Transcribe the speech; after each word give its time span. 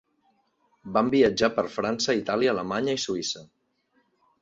Van 0.95 1.11
viatjar 1.17 1.51
per 1.59 1.67
França, 1.75 2.17
Itàlia, 2.25 2.57
Alemanya 2.57 3.01
i 3.01 3.07
Suïssa. 3.09 3.49